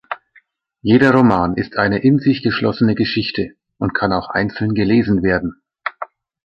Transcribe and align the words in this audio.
Jeder 0.81 1.11
Roman 1.13 1.55
ist 1.57 1.77
eine 1.77 1.99
in 1.99 2.17
sich 2.17 2.41
geschlossene 2.41 2.95
Geschichte 2.95 3.51
und 3.77 3.93
kann 3.93 4.13
auch 4.13 4.29
einzeln 4.29 4.73
gelesen 4.73 5.21
werden. 5.21 5.61